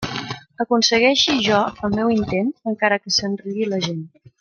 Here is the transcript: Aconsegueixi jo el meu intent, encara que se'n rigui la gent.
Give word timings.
Aconsegueixi 0.63 1.35
jo 1.49 1.61
el 1.87 1.95
meu 1.99 2.11
intent, 2.17 2.51
encara 2.75 3.01
que 3.05 3.15
se'n 3.19 3.41
rigui 3.47 3.73
la 3.75 3.85
gent. 3.91 4.07